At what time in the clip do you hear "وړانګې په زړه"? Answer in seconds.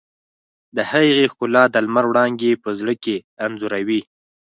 2.09-2.93